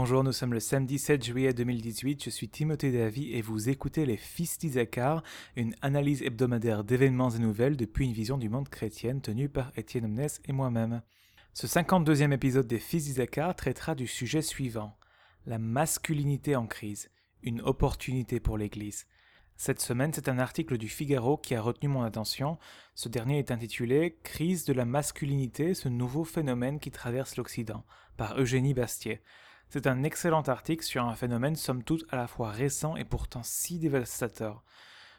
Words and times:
Bonjour, 0.00 0.22
nous 0.22 0.30
sommes 0.30 0.54
le 0.54 0.60
samedi 0.60 0.96
7 0.96 1.24
juillet 1.24 1.52
2018, 1.52 2.22
je 2.22 2.30
suis 2.30 2.48
Timothée 2.48 2.92
Davy 2.92 3.32
et 3.32 3.42
vous 3.42 3.68
écoutez 3.68 4.06
les 4.06 4.16
Fils 4.16 4.56
d'Isaacar, 4.56 5.24
une 5.56 5.74
analyse 5.82 6.22
hebdomadaire 6.22 6.84
d'événements 6.84 7.30
et 7.30 7.40
nouvelles 7.40 7.76
depuis 7.76 8.04
une 8.04 8.12
vision 8.12 8.38
du 8.38 8.48
monde 8.48 8.68
chrétienne 8.68 9.20
tenue 9.20 9.48
par 9.48 9.72
Étienne 9.76 10.04
Omnes 10.04 10.28
et 10.44 10.52
moi-même. 10.52 11.02
Ce 11.52 11.66
52e 11.66 12.30
épisode 12.30 12.68
des 12.68 12.78
Fils 12.78 13.06
d'Isaacar 13.06 13.56
traitera 13.56 13.96
du 13.96 14.06
sujet 14.06 14.40
suivant, 14.40 14.96
la 15.46 15.58
masculinité 15.58 16.54
en 16.54 16.68
crise, 16.68 17.10
une 17.42 17.60
opportunité 17.62 18.38
pour 18.38 18.56
l'Église. 18.56 19.08
Cette 19.56 19.80
semaine, 19.80 20.12
c'est 20.14 20.28
un 20.28 20.38
article 20.38 20.78
du 20.78 20.88
Figaro 20.88 21.36
qui 21.38 21.56
a 21.56 21.60
retenu 21.60 21.88
mon 21.88 22.02
attention. 22.02 22.58
Ce 22.94 23.08
dernier 23.08 23.40
est 23.40 23.50
intitulé 23.50 24.16
Crise 24.22 24.64
de 24.64 24.72
la 24.72 24.84
masculinité, 24.84 25.74
ce 25.74 25.88
nouveau 25.88 26.22
phénomène 26.22 26.78
qui 26.78 26.92
traverse 26.92 27.36
l'Occident, 27.36 27.84
par 28.16 28.38
Eugénie 28.38 28.74
Bastier. 28.74 29.20
C'est 29.70 29.86
un 29.86 30.02
excellent 30.02 30.40
article 30.42 30.82
sur 30.82 31.04
un 31.04 31.14
phénomène 31.14 31.54
somme 31.54 31.82
toute 31.82 32.06
à 32.08 32.16
la 32.16 32.26
fois 32.26 32.50
récent 32.50 32.96
et 32.96 33.04
pourtant 33.04 33.42
si 33.42 33.78
dévastateur. 33.78 34.62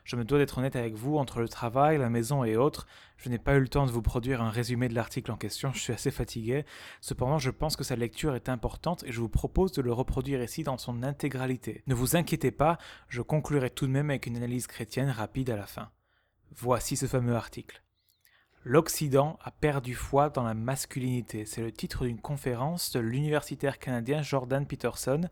Je 0.05 0.15
me 0.15 0.23
dois 0.23 0.39
d'être 0.39 0.57
honnête 0.57 0.75
avec 0.75 0.95
vous, 0.95 1.17
entre 1.17 1.39
le 1.39 1.47
travail, 1.47 1.99
la 1.99 2.09
maison 2.09 2.43
et 2.43 2.57
autres, 2.57 2.87
je 3.17 3.29
n'ai 3.29 3.37
pas 3.37 3.53
eu 3.57 3.59
le 3.59 3.67
temps 3.67 3.85
de 3.85 3.91
vous 3.91 4.01
produire 4.01 4.41
un 4.41 4.49
résumé 4.49 4.89
de 4.89 4.95
l'article 4.95 5.31
en 5.31 5.37
question, 5.37 5.71
je 5.71 5.79
suis 5.79 5.93
assez 5.93 6.09
fatigué. 6.09 6.65
Cependant, 6.99 7.37
je 7.37 7.51
pense 7.51 7.75
que 7.75 7.83
sa 7.83 7.95
lecture 7.95 8.33
est 8.33 8.49
importante 8.49 9.03
et 9.03 9.11
je 9.11 9.19
vous 9.19 9.29
propose 9.29 9.71
de 9.71 9.83
le 9.83 9.93
reproduire 9.93 10.41
ici 10.41 10.63
dans 10.63 10.79
son 10.79 11.03
intégralité. 11.03 11.83
Ne 11.85 11.93
vous 11.93 12.15
inquiétez 12.15 12.49
pas, 12.49 12.79
je 13.07 13.21
conclurai 13.21 13.69
tout 13.69 13.85
de 13.85 13.91
même 13.91 14.09
avec 14.09 14.25
une 14.25 14.37
analyse 14.37 14.65
chrétienne 14.65 15.11
rapide 15.11 15.51
à 15.51 15.57
la 15.57 15.67
fin. 15.67 15.91
Voici 16.55 16.95
ce 16.95 17.05
fameux 17.05 17.35
article. 17.35 17.83
L'Occident 18.65 19.39
a 19.41 19.51
perdu 19.51 19.95
foi 19.95 20.29
dans 20.29 20.43
la 20.43 20.53
masculinité. 20.53 21.45
C'est 21.45 21.61
le 21.61 21.71
titre 21.71 22.05
d'une 22.05 22.19
conférence 22.19 22.91
de 22.91 22.99
l'universitaire 22.99 23.79
canadien 23.79 24.21
Jordan 24.21 24.65
Peterson 24.65 25.29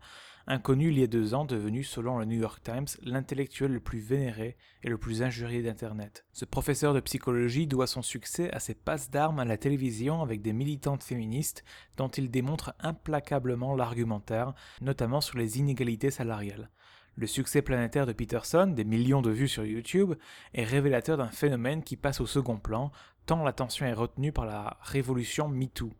Inconnu 0.50 0.88
il 0.88 0.98
y 0.98 1.02
a 1.02 1.06
deux 1.06 1.34
ans, 1.34 1.44
devenu, 1.44 1.84
selon 1.84 2.16
le 2.16 2.24
New 2.24 2.40
York 2.40 2.62
Times, 2.62 2.86
l'intellectuel 3.02 3.70
le 3.70 3.80
plus 3.80 3.98
vénéré 3.98 4.56
et 4.82 4.88
le 4.88 4.96
plus 4.96 5.20
injurié 5.20 5.62
d'Internet. 5.62 6.24
Ce 6.32 6.46
professeur 6.46 6.94
de 6.94 7.00
psychologie 7.00 7.66
doit 7.66 7.86
son 7.86 8.00
succès 8.00 8.50
à 8.52 8.58
ses 8.58 8.72
passes 8.72 9.10
d'armes 9.10 9.40
à 9.40 9.44
la 9.44 9.58
télévision 9.58 10.22
avec 10.22 10.40
des 10.40 10.54
militantes 10.54 11.02
féministes 11.02 11.64
dont 11.98 12.08
il 12.08 12.30
démontre 12.30 12.72
implacablement 12.80 13.76
l'argumentaire, 13.76 14.54
notamment 14.80 15.20
sur 15.20 15.36
les 15.36 15.58
inégalités 15.58 16.10
salariales. 16.10 16.70
Le 17.18 17.26
succès 17.26 17.62
planétaire 17.62 18.06
de 18.06 18.12
Peterson, 18.12 18.68
des 18.68 18.84
millions 18.84 19.22
de 19.22 19.30
vues 19.30 19.48
sur 19.48 19.64
YouTube, 19.64 20.14
est 20.54 20.64
révélateur 20.64 21.16
d'un 21.16 21.28
phénomène 21.28 21.82
qui 21.82 21.96
passe 21.96 22.20
au 22.20 22.26
second 22.26 22.58
plan, 22.58 22.92
tant 23.26 23.42
l'attention 23.42 23.86
est 23.86 23.92
retenue 23.92 24.32
par 24.32 24.46
la 24.46 24.78
révolution 24.82 25.48
MeToo 25.48 25.92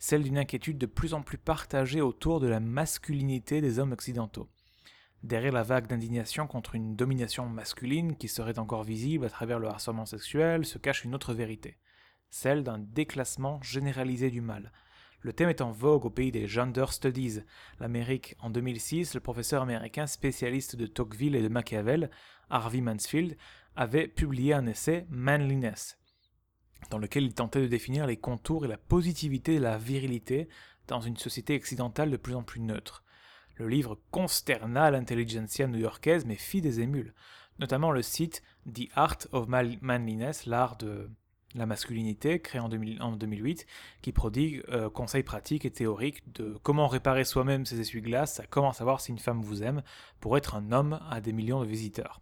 celle 0.00 0.22
d'une 0.22 0.38
inquiétude 0.38 0.78
de 0.78 0.86
plus 0.86 1.12
en 1.12 1.22
plus 1.22 1.38
partagée 1.38 2.00
autour 2.00 2.40
de 2.40 2.48
la 2.48 2.58
masculinité 2.58 3.60
des 3.60 3.78
hommes 3.78 3.92
occidentaux. 3.92 4.48
Derrière 5.22 5.52
la 5.52 5.62
vague 5.62 5.86
d'indignation 5.86 6.46
contre 6.46 6.74
une 6.74 6.96
domination 6.96 7.46
masculine 7.46 8.16
qui 8.16 8.26
serait 8.26 8.58
encore 8.58 8.82
visible 8.82 9.26
à 9.26 9.28
travers 9.28 9.58
le 9.58 9.68
harcèlement 9.68 10.06
sexuel 10.06 10.64
se 10.64 10.78
cache 10.78 11.04
une 11.04 11.14
autre 11.14 11.34
vérité, 11.34 11.76
celle 12.30 12.64
d'un 12.64 12.78
déclassement 12.78 13.60
généralisé 13.60 14.30
du 14.30 14.40
mal. 14.40 14.72
Le 15.22 15.34
thème 15.34 15.50
est 15.50 15.60
en 15.60 15.70
vogue 15.70 16.06
au 16.06 16.10
pays 16.10 16.32
des 16.32 16.46
Gender 16.46 16.86
Studies. 16.88 17.40
L'Amérique, 17.78 18.36
en 18.40 18.48
2006, 18.48 19.14
le 19.14 19.20
professeur 19.20 19.62
américain 19.62 20.06
spécialiste 20.06 20.76
de 20.76 20.86
Tocqueville 20.86 21.36
et 21.36 21.42
de 21.42 21.48
Machiavel, 21.48 22.10
Harvey 22.48 22.80
Mansfield, 22.80 23.36
avait 23.76 24.08
publié 24.08 24.54
un 24.54 24.66
essai 24.66 25.06
Manliness, 25.10 25.98
dans 26.90 26.98
lequel 26.98 27.24
il 27.24 27.34
tentait 27.34 27.60
de 27.60 27.66
définir 27.66 28.06
les 28.06 28.16
contours 28.16 28.64
et 28.64 28.68
la 28.68 28.78
positivité 28.78 29.58
de 29.58 29.62
la 29.62 29.76
virilité 29.76 30.48
dans 30.88 31.00
une 31.00 31.18
société 31.18 31.54
occidentale 31.54 32.10
de 32.10 32.16
plus 32.16 32.34
en 32.34 32.42
plus 32.42 32.60
neutre. 32.60 33.04
Le 33.56 33.68
livre 33.68 34.00
consterna 34.10 34.90
l'intelligentsia 34.90 35.66
new-yorkaise 35.66 36.24
mais 36.24 36.36
fit 36.36 36.62
des 36.62 36.80
émules, 36.80 37.14
notamment 37.58 37.92
le 37.92 38.00
site 38.00 38.42
The 38.72 38.88
Art 38.94 39.18
of 39.32 39.48
Manliness, 39.48 40.46
l'art 40.46 40.76
de 40.78 41.10
la 41.54 41.66
masculinité, 41.66 42.40
créé 42.40 42.60
en, 42.60 42.68
2008, 42.68 43.66
qui 44.02 44.12
prodigue 44.12 44.62
euh, 44.68 44.88
conseils 44.88 45.22
pratiques 45.22 45.64
et 45.64 45.70
théoriques 45.70 46.22
de 46.34 46.56
comment 46.62 46.86
réparer 46.86 47.24
soi-même 47.24 47.66
ses 47.66 47.80
essuie-glaces 47.80 48.40
à 48.40 48.46
comment 48.46 48.72
savoir 48.72 49.00
si 49.00 49.10
une 49.10 49.18
femme 49.18 49.42
vous 49.42 49.62
aime 49.62 49.82
pour 50.20 50.36
être 50.36 50.54
un 50.54 50.72
homme 50.72 51.00
à 51.10 51.20
des 51.20 51.32
millions 51.32 51.60
de 51.60 51.66
visiteurs. 51.66 52.20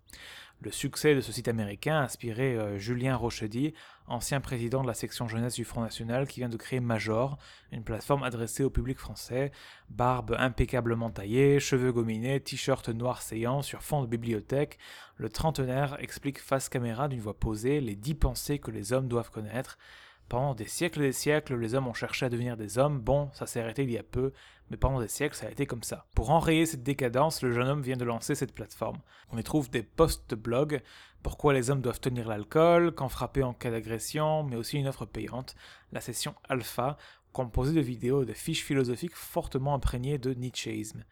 Le 0.60 0.72
succès 0.72 1.14
de 1.14 1.20
ce 1.20 1.30
site 1.30 1.46
américain 1.46 2.00
a 2.00 2.02
inspiré 2.02 2.56
euh, 2.56 2.78
Julien 2.78 3.14
Rochedy, 3.14 3.74
ancien 4.08 4.40
président 4.40 4.82
de 4.82 4.88
la 4.88 4.94
section 4.94 5.28
jeunesse 5.28 5.54
du 5.54 5.64
Front 5.64 5.82
National, 5.82 6.26
qui 6.26 6.40
vient 6.40 6.48
de 6.48 6.56
créer 6.56 6.80
Major, 6.80 7.38
une 7.70 7.84
plateforme 7.84 8.24
adressée 8.24 8.64
au 8.64 8.70
public 8.70 8.98
français. 8.98 9.52
Barbe 9.88 10.34
impeccablement 10.36 11.10
taillée, 11.10 11.60
cheveux 11.60 11.92
gominés, 11.92 12.40
t-shirt 12.40 12.88
noir 12.88 13.22
saillant 13.22 13.62
sur 13.62 13.82
fond 13.82 14.02
de 14.02 14.08
bibliothèque, 14.08 14.78
le 15.16 15.28
trentenaire 15.28 15.96
explique 16.00 16.40
face 16.40 16.68
caméra 16.68 17.06
d'une 17.06 17.20
voix 17.20 17.38
posée 17.38 17.80
les 17.80 17.94
dix 17.94 18.14
pensées 18.14 18.58
que 18.58 18.72
les 18.72 18.92
hommes 18.92 19.08
doivent 19.08 19.30
connaître 19.30 19.78
pendant 20.28 20.54
des 20.54 20.66
siècles 20.66 21.00
et 21.00 21.06
des 21.06 21.12
siècles, 21.12 21.56
les 21.56 21.74
hommes 21.74 21.88
ont 21.88 21.94
cherché 21.94 22.26
à 22.26 22.28
devenir 22.28 22.56
des 22.56 22.78
hommes. 22.78 23.00
Bon, 23.00 23.30
ça 23.32 23.46
s'est 23.46 23.60
arrêté 23.60 23.84
il 23.84 23.90
y 23.90 23.98
a 23.98 24.02
peu, 24.02 24.32
mais 24.70 24.76
pendant 24.76 25.00
des 25.00 25.08
siècles, 25.08 25.34
ça 25.34 25.46
a 25.46 25.50
été 25.50 25.66
comme 25.66 25.82
ça. 25.82 26.06
Pour 26.14 26.30
enrayer 26.30 26.66
cette 26.66 26.82
décadence, 26.82 27.42
le 27.42 27.52
jeune 27.52 27.68
homme 27.68 27.82
vient 27.82 27.96
de 27.96 28.04
lancer 28.04 28.34
cette 28.34 28.54
plateforme. 28.54 28.98
On 29.30 29.38
y 29.38 29.42
trouve 29.42 29.70
des 29.70 29.82
posts 29.82 30.28
de 30.30 30.36
blog, 30.36 30.82
pourquoi 31.22 31.54
les 31.54 31.70
hommes 31.70 31.80
doivent 31.80 32.00
tenir 32.00 32.28
l'alcool, 32.28 32.92
quand 32.94 33.08
frapper 33.08 33.42
en 33.42 33.54
cas 33.54 33.70
d'agression, 33.70 34.42
mais 34.42 34.56
aussi 34.56 34.78
une 34.78 34.88
offre 34.88 35.06
payante, 35.06 35.56
la 35.92 36.00
session 36.00 36.34
alpha, 36.48 36.98
composée 37.32 37.74
de 37.74 37.80
vidéos 37.80 38.22
et 38.22 38.26
de 38.26 38.32
fiches 38.32 38.64
philosophiques 38.64 39.16
fortement 39.16 39.74
imprégnées 39.74 40.18
de 40.18 40.34
Nietzschéisme. 40.34 41.04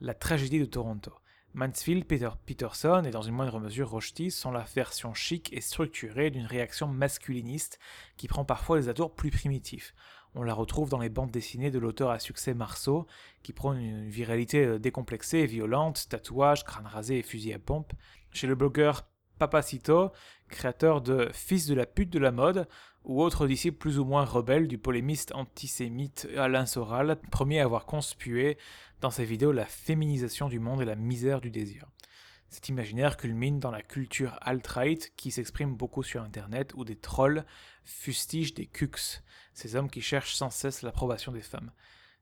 La 0.00 0.14
tragédie 0.14 0.60
de 0.60 0.64
Toronto. 0.64 1.12
Mansfield, 1.54 2.04
Peter 2.04 2.28
Peterson 2.46 3.02
et 3.04 3.10
dans 3.10 3.22
une 3.22 3.34
moindre 3.34 3.58
mesure 3.58 3.90
Rochety 3.90 4.30
sont 4.30 4.50
la 4.50 4.64
version 4.74 5.14
chic 5.14 5.52
et 5.52 5.60
structurée 5.60 6.30
d'une 6.30 6.46
réaction 6.46 6.86
masculiniste 6.86 7.78
qui 8.16 8.28
prend 8.28 8.44
parfois 8.44 8.78
des 8.78 8.88
atours 8.88 9.14
plus 9.14 9.30
primitifs. 9.30 9.94
On 10.34 10.42
la 10.42 10.54
retrouve 10.54 10.90
dans 10.90 10.98
les 10.98 11.08
bandes 11.08 11.30
dessinées 11.30 11.70
de 11.70 11.78
l'auteur 11.78 12.10
à 12.10 12.18
succès 12.18 12.54
Marceau, 12.54 13.06
qui 13.42 13.52
prône 13.52 13.80
une 13.80 14.08
viralité 14.08 14.64
euh, 14.64 14.78
décomplexée 14.78 15.38
et 15.38 15.46
violente, 15.46 16.06
tatouages, 16.08 16.64
crâne 16.64 16.86
rasé 16.86 17.18
et 17.18 17.22
fusil 17.22 17.54
à 17.54 17.58
pompe. 17.58 17.92
Chez 18.30 18.46
le 18.46 18.54
blogueur 18.54 19.08
Papacito, 19.38 20.12
créateur 20.48 21.00
de 21.00 21.30
Fils 21.32 21.66
de 21.66 21.74
la 21.74 21.86
pute 21.86 22.10
de 22.10 22.18
la 22.18 22.32
mode, 22.32 22.68
ou 23.04 23.22
autre 23.22 23.46
disciple 23.46 23.78
plus 23.78 23.98
ou 23.98 24.04
moins 24.04 24.24
rebelle 24.24 24.68
du 24.68 24.78
polémiste 24.78 25.32
antisémite 25.34 26.28
Alain 26.36 26.66
Soral, 26.66 27.18
premier 27.30 27.60
à 27.60 27.64
avoir 27.64 27.86
conspué 27.86 28.58
dans 29.00 29.10
ses 29.10 29.24
vidéos 29.24 29.52
la 29.52 29.64
féminisation 29.64 30.48
du 30.48 30.58
monde 30.58 30.82
et 30.82 30.84
la 30.84 30.96
misère 30.96 31.40
du 31.40 31.50
désir. 31.50 31.86
Cet 32.50 32.68
imaginaire 32.68 33.16
culmine 33.16 33.60
dans 33.60 33.70
la 33.70 33.82
culture 33.82 34.38
alt-right 34.40 35.12
qui 35.16 35.30
s'exprime 35.30 35.74
beaucoup 35.74 36.02
sur 36.02 36.22
Internet 36.22 36.72
où 36.74 36.84
des 36.84 36.96
trolls 36.96 37.44
fustigent 37.84 38.54
des 38.54 38.66
cucs, 38.66 39.22
ces 39.52 39.76
hommes 39.76 39.90
qui 39.90 40.00
cherchent 40.00 40.34
sans 40.34 40.50
cesse 40.50 40.82
l'approbation 40.82 41.30
des 41.30 41.42
femmes. 41.42 41.70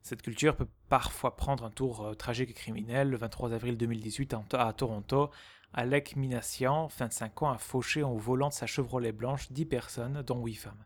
Cette 0.06 0.22
culture 0.22 0.54
peut 0.54 0.68
parfois 0.88 1.34
prendre 1.34 1.64
un 1.64 1.70
tour 1.70 2.04
euh, 2.04 2.14
tragique 2.14 2.50
et 2.50 2.54
criminel. 2.54 3.10
Le 3.10 3.16
23 3.16 3.52
avril 3.52 3.76
2018 3.76 4.36
à 4.52 4.72
Toronto, 4.72 5.30
Alec 5.72 6.14
Minassian, 6.14 6.86
25 6.96 7.42
ans, 7.42 7.50
a 7.50 7.58
fauché 7.58 8.04
en 8.04 8.14
volant 8.14 8.50
de 8.50 8.52
sa 8.52 8.66
Chevrolet 8.66 9.10
blanche 9.10 9.50
10 9.50 9.64
personnes, 9.64 10.22
dont 10.24 10.40
8 10.44 10.54
femmes. 10.54 10.84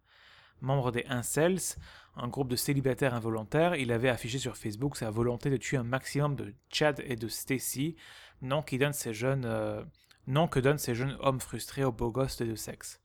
Membre 0.62 0.91
des 0.91 1.04
Incels, 1.10 1.76
un 2.16 2.28
groupe 2.28 2.48
de 2.48 2.56
célibataires 2.56 3.12
involontaires, 3.12 3.75
il 3.75 3.92
avait 3.92 4.08
affiché 4.08 4.38
sur 4.38 4.56
Facebook 4.56 4.97
sa 4.97 5.10
volonté 5.10 5.50
de 5.50 5.58
tuer 5.58 5.76
un 5.76 5.82
maximum 5.82 6.34
de 6.34 6.54
Chad 6.70 7.02
et 7.04 7.16
de 7.16 7.28
Stacy, 7.28 7.96
nom, 8.40 8.62
qui 8.62 8.78
donne 8.78 8.94
ces 8.94 9.12
jeunes, 9.12 9.44
euh, 9.44 9.84
nom 10.28 10.49
que 10.49 10.61
donnent 10.61 10.78
ces 10.78 10.94
jeunes 10.94 11.19
hommes 11.20 11.40
frustrés 11.40 11.84
aux 11.84 11.93
beaux 11.93 12.11
gosses 12.11 12.40
de 12.40 12.55
sexe. 12.55 13.02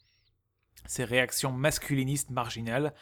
Ces 0.86 1.04
réactions 1.04 1.52
masculinistes 1.52 2.30
marginales 2.30 2.94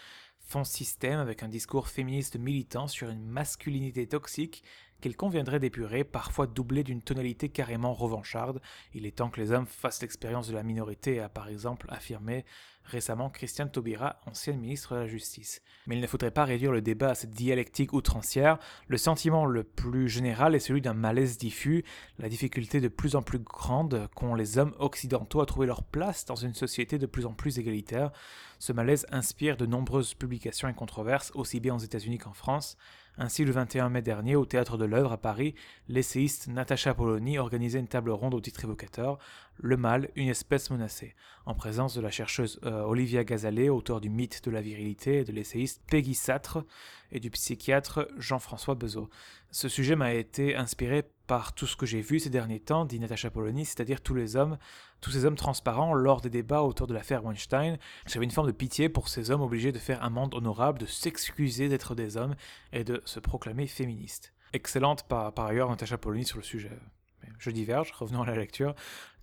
font 0.44 0.64
système 0.64 1.20
avec 1.20 1.44
un 1.44 1.48
discours 1.48 1.88
féministe 1.88 2.38
militant 2.38 2.88
sur 2.88 3.10
une 3.10 3.26
masculinité 3.26 4.08
toxique 4.08 4.64
qu'il 5.04 5.18
conviendrait 5.18 5.60
d'épurer, 5.60 6.06
parfois 6.06 6.48
doublée 6.48 6.84
d'une 6.86 7.02
tonalité 7.02 7.50
carrément 7.50 7.94
revancharde. 7.94 8.62
Il 8.94 9.06
est 9.06 9.18
temps 9.18 9.30
que 9.30 9.42
les 9.42 9.52
hommes 9.52 9.68
fassent 9.68 10.02
l'expérience 10.02 10.48
de 10.48 10.54
la 10.54 10.64
minorité, 10.64 11.20
a 11.20 11.28
par 11.28 11.50
exemple 11.50 11.88
affirmé 11.90 12.46
récemment 12.86 13.30
Christiane 13.30 13.72
Taubira, 13.72 14.20
ancienne 14.26 14.60
ministre 14.60 14.96
de 14.96 15.02
la 15.02 15.08
Justice. 15.08 15.62
Mais 15.88 15.96
il 15.96 16.02
ne 16.02 16.08
faudrait 16.08 16.32
pas 16.32 16.46
réduire 16.46 16.72
le 16.72 16.82
débat 16.82 17.12
à 17.12 17.16
cette 17.16 17.32
dialectique 17.32 17.94
outrancière. 17.94 18.60
Le 18.88 18.98
sentiment 18.98 19.46
le 19.46 19.64
plus 19.64 20.10
général 20.10 20.56
est 20.56 20.60
celui 20.60 20.82
d'un 20.82 20.94
malaise 20.94 21.38
diffus, 21.38 21.84
la 22.20 22.30
difficulté 22.30 22.82
de 22.82 22.88
plus 22.88 23.16
en 23.16 23.22
plus 23.22 23.40
grande 23.40 24.08
qu'ont 24.16 24.36
les 24.36 24.58
hommes 24.58 24.76
occidentaux 24.80 25.42
à 25.42 25.46
trouver 25.46 25.68
leur 25.68 25.84
place 25.84 26.26
dans 26.26 26.36
une 26.36 26.54
société 26.54 26.98
de 26.98 27.06
plus 27.06 27.26
en 27.26 27.34
plus 27.34 27.60
égalitaire. 27.60 28.12
Ce 28.60 28.74
malaise 28.74 29.06
inspire 29.12 29.58
de 29.58 29.66
nombreuses 29.66 30.14
publications 30.14 30.68
et 30.68 30.74
controverses, 30.74 31.32
aussi 31.36 31.60
bien 31.60 31.76
aux 31.76 31.80
États-Unis 31.80 32.18
qu'en 32.18 32.34
France. 32.34 32.78
Ainsi, 33.18 33.46
le 33.46 33.52
21 33.52 33.90
mai 33.90 34.02
dernier, 34.02 34.36
au 34.36 34.46
Théâtre 34.46 34.78
de 34.78 34.86
à 34.94 35.18
Paris, 35.18 35.56
l'essayiste 35.88 36.48
Natacha 36.48 36.94
Polony 36.94 37.40
organisait 37.40 37.80
une 37.80 37.88
table 37.88 38.12
ronde 38.12 38.36
au 38.36 38.42
titre 38.42 38.64
évocateur 38.64 39.18
Le 39.58 39.76
mâle, 39.76 40.10
une 40.16 40.30
espèce 40.30 40.70
menacée, 40.70 41.16
en 41.48 41.56
présence 41.56 41.96
de 41.96 42.02
la 42.02 42.12
chercheuse 42.12 42.60
euh, 42.64 42.84
Olivia 42.84 43.24
Gazalet, 43.24 43.70
auteur 43.70 44.02
du 44.02 44.10
mythe 44.10 44.44
de 44.44 44.52
la 44.52 44.62
virilité, 44.62 45.24
de 45.24 45.32
l'essayiste 45.32 45.82
Peggy 45.90 46.14
Satre 46.14 46.64
et 47.12 47.20
du 47.20 47.32
psychiatre 47.32 48.08
Jean-François 48.18 48.76
Bezot. 48.76 49.10
Ce 49.50 49.68
sujet 49.68 49.96
m'a 49.96 50.14
été 50.14 50.56
inspiré 50.56 51.04
par 51.26 51.54
tout 51.54 51.66
ce 51.66 51.76
que 51.76 51.86
j'ai 51.86 52.02
vu 52.02 52.20
ces 52.20 52.30
derniers 52.30 52.60
temps, 52.60 52.86
dit 52.86 53.00
Natacha 53.00 53.32
Polony, 53.32 53.66
c'est-à-dire 53.66 54.02
tous 54.02 54.14
les 54.14 54.36
hommes, 54.36 54.58
tous 55.02 55.12
ces 55.12 55.26
hommes 55.26 55.36
transparents 55.36 55.94
lors 55.94 56.22
des 56.22 56.30
débats 56.30 56.62
autour 56.62 56.86
de 56.86 56.94
l'affaire 56.94 57.26
Weinstein. 57.26 57.78
J'avais 58.06 58.26
une 58.26 58.32
forme 58.32 58.48
de 58.48 58.52
pitié 58.52 58.90
pour 58.90 59.10
ces 59.10 59.32
hommes 59.32 59.42
obligés 59.42 59.72
de 59.72 59.80
faire 59.80 60.04
un 60.04 60.10
monde 60.10 60.36
honorable, 60.36 60.80
de 60.80 60.86
s'excuser 60.86 61.68
d'être 61.68 61.96
des 61.96 62.18
hommes 62.18 62.36
et 62.72 62.84
de 62.84 63.02
se 63.06 63.20
proclamer 63.20 63.68
féministes. 63.68 64.34
Excellente 64.54 65.04
par, 65.08 65.34
ailleurs 65.40 65.70
Natacha 65.70 65.98
Polony 65.98 66.26
sur 66.26 66.38
le 66.38 66.44
sujet. 66.44 66.72
Je 67.40 67.50
diverge, 67.50 67.92
revenons 67.92 68.22
à 68.22 68.28
la 68.28 68.36
lecture 68.36 68.76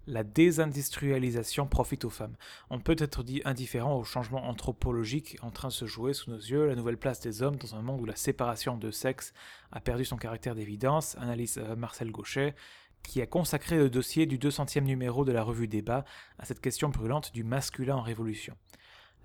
la 0.07 0.25
désindustrialisation 0.25 1.67
profite 1.67 2.05
aux 2.05 2.11
femmes. 2.11 2.35
On 2.71 2.81
peut 2.81 2.97
être 2.99 3.23
dit 3.23 3.43
indifférent 3.45 3.97
au 3.97 4.03
changement 4.05 4.49
anthropologique 4.49 5.37
en 5.43 5.51
train 5.51 5.69
de 5.69 5.73
se 5.73 5.87
jouer 5.87 6.15
sous 6.15 6.31
nos 6.31 6.39
yeux, 6.39 6.67
la 6.67 6.75
nouvelle 6.75 6.97
place 6.97 7.21
des 7.21 7.43
hommes 7.43 7.57
dans 7.57 7.77
un 7.77 7.83
monde 7.83 8.01
où 8.01 8.07
la 8.07 8.17
séparation 8.17 8.77
de 8.77 8.91
sexe 8.91 9.33
a 9.73 9.81
perdu 9.81 10.05
son 10.05 10.17
caractère 10.17 10.55
d'évidence, 10.55 11.17
analyse 11.19 11.59
euh, 11.59 11.77
Marcel 11.77 12.11
Gauchet, 12.11 12.55
qui 13.03 13.23
a 13.23 13.27
consacré 13.27 13.77
le 13.77 13.91
dossier 13.91 14.27
du 14.27 14.39
200e 14.39 14.83
numéro 14.83 15.25
de 15.25 15.33
la 15.33 15.43
revue 15.43 15.69
Débat 15.69 16.05
à 16.39 16.45
cette 16.45 16.61
question 16.61 16.89
brûlante 16.89 17.33
du 17.33 17.45
masculin 17.45 17.97
en 17.97 18.03
révolution. 18.03 18.57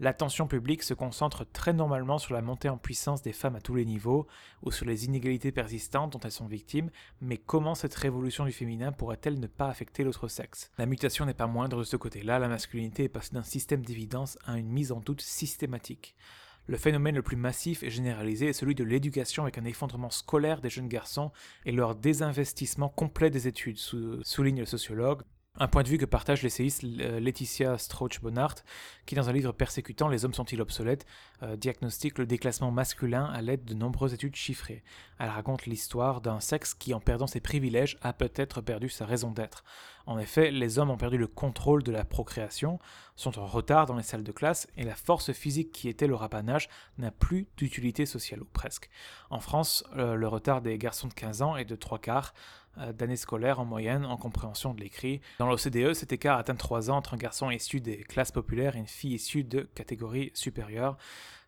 L'attention 0.01 0.45
publique 0.45 0.83
se 0.83 0.94
concentre 0.94 1.45
très 1.45 1.71
normalement 1.71 2.18
sur 2.18 2.33
la 2.33 2.42
montée 2.42 2.68
en 2.68 2.77
puissance 2.77 3.21
des 3.21 3.31
femmes 3.31 3.56
à 3.56 3.62
tous 3.62 3.75
les 3.75 3.86
niveaux 3.86 4.27
ou 4.62 4.71
sur 4.71 4.86
les 4.86 5.06
inégalités 5.06 5.53
persistantes 5.53 6.12
dont 6.12 6.19
elles 6.19 6.31
sont 6.31 6.47
victimes, 6.47 6.89
mais 7.21 7.38
comment 7.38 7.75
cette 7.75 7.95
révolution 7.95 8.44
du 8.44 8.51
féminin 8.51 8.92
pourrait-elle 8.92 9.39
ne 9.39 9.47
pas 9.47 9.69
affecter 9.69 10.03
l'autre 10.03 10.27
sexe? 10.27 10.69
La 10.77 10.86
mutation 10.86 11.25
n'est 11.25 11.33
pas 11.33 11.47
moindre 11.47 11.77
de 11.77 11.86
ce 11.86 11.95
côté-là, 11.95 12.39
la 12.39 12.50
masculinité 12.50 13.06
est 13.06 13.09
passée 13.09 13.33
d'un 13.33 13.44
système 13.44 13.86
d'évidence 13.86 14.38
à 14.45 14.57
une 14.57 14.69
mise 14.69 14.92
en 14.92 15.00
doute 15.00 15.21
systématique. 15.21 16.18
Le 16.68 16.77
phénomène 16.77 17.15
le 17.15 17.21
plus 17.21 17.38
massif 17.38 17.83
et 17.83 17.89
généralisé 17.89 18.48
est 18.48 18.53
celui 18.53 18.75
de 18.75 18.83
l'éducation 18.83 19.44
avec 19.44 19.57
un 19.59 19.65
effondrement 19.65 20.09
scolaire 20.09 20.59
des 20.59 20.69
jeunes 20.69 20.89
garçons 20.89 21.31
et 21.65 21.71
leur 21.71 21.95
désinvestissement 21.95 22.89
complet 22.89 23.30
des 23.30 23.48
études, 23.48 23.77
souligne 23.77 24.59
le 24.59 24.65
sociologue 24.65 25.21
un 25.57 25.67
point 25.67 25.83
de 25.83 25.87
vue 25.87 25.97
que 25.97 26.05
partage 26.05 26.43
l'essayiste 26.43 26.83
euh, 26.83 27.19
Laetitia 27.19 27.77
Strauch-Bonnart, 27.77 28.55
qui 29.05 29.15
dans 29.15 29.29
un 29.29 29.33
livre 29.33 29.51
persécutant 29.53 30.07
Les 30.07 30.25
hommes 30.25 30.33
sont-ils 30.33 30.61
obsolètes 30.61 31.05
euh, 31.43 31.55
diagnostique 31.55 32.17
le 32.17 32.25
déclassement 32.25 32.71
masculin 32.71 33.25
à 33.25 33.41
l'aide 33.41 33.63
de 33.63 33.73
nombreuses 33.73 34.13
études 34.13 34.35
chiffrées. 34.35 34.83
Elle 35.17 35.29
raconte 35.29 35.65
l'histoire 35.65 36.21
d'un 36.21 36.39
sexe 36.39 36.73
qui, 36.73 36.93
en 36.93 36.99
perdant 36.99 37.27
ses 37.27 37.39
privilèges, 37.39 37.97
a 38.01 38.11
peut-être 38.13 38.61
perdu 38.61 38.89
sa 38.89 39.05
raison 39.05 39.31
d'être. 39.31 39.63
En 40.07 40.19
effet, 40.19 40.51
les 40.51 40.77
hommes 40.77 40.91
ont 40.91 40.97
perdu 40.97 41.17
le 41.17 41.27
contrôle 41.27 41.81
de 41.81 41.91
la 41.91 42.05
procréation, 42.05 42.79
sont 43.15 43.39
en 43.39 43.45
retard 43.45 43.85
dans 43.87 43.95
les 43.95 44.03
salles 44.03 44.23
de 44.23 44.31
classe, 44.31 44.67
et 44.77 44.83
la 44.83 44.93
force 44.93 45.31
physique 45.31 45.71
qui 45.71 45.89
était 45.89 46.05
leur 46.05 46.21
apanage 46.21 46.69
n'a 46.97 47.11
plus 47.11 47.47
d'utilité 47.57 48.05
sociale, 48.05 48.43
ou 48.43 48.45
presque. 48.45 48.89
En 49.29 49.39
France, 49.39 49.83
euh, 49.95 50.15
le 50.15 50.27
retard 50.27 50.61
des 50.61 50.77
garçons 50.77 51.07
de 51.07 51.13
15 51.13 51.41
ans 51.41 51.55
est 51.55 51.65
de 51.65 51.75
trois 51.75 51.99
quarts, 51.99 52.33
d'années 52.94 53.16
scolaires 53.16 53.60
en 53.60 53.66
moyenne 53.66 54.06
en 54.06 54.18
compréhension 54.18 54.74
de 54.74 54.81
l'écrit. 54.81 55.22
Dans 55.39 55.48
l'OCDE, 55.48 55.94
cet 55.94 56.12
écart 56.12 56.38
atteint 56.38 56.56
3 56.56 56.92
ans 56.92 56.98
entre 56.98 57.13
un 57.13 57.18
garçon 57.18 57.50
issu 57.50 57.81
des 57.81 57.98
classes 57.98 58.31
populaires 58.31 58.75
et 58.75 58.80
une 58.80 58.88
fille 58.88 59.13
issue 59.13 59.44
de 59.44 59.62
catégories 59.75 60.31
supérieures. 60.33 60.98